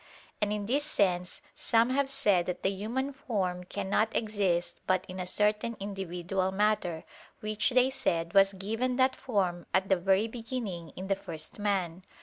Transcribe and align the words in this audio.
And 0.41 0.51
in 0.51 0.65
this 0.65 0.83
sense 0.83 1.41
some 1.55 1.91
have 1.91 2.09
said 2.09 2.47
that 2.47 2.63
the 2.63 2.71
human 2.71 3.13
form 3.13 3.63
cannot 3.65 4.15
exist 4.15 4.79
but 4.87 5.05
in 5.07 5.19
a 5.19 5.27
certain 5.27 5.77
individual 5.79 6.51
matter, 6.51 7.03
which, 7.39 7.69
they 7.69 7.91
said, 7.91 8.33
was 8.33 8.53
given 8.53 8.95
that 8.95 9.15
form 9.15 9.67
at 9.75 9.89
the 9.89 9.97
very 9.97 10.27
beginning 10.27 10.89
in 10.95 11.05
the 11.05 11.15
first 11.15 11.59
man. 11.59 12.01